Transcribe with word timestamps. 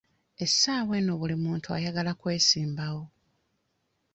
Essaawa 0.43 0.93
eno 0.99 1.13
buli 1.19 1.35
muntu 1.43 1.67
ayagala 1.77 2.11
kwesimbawo. 2.19 3.03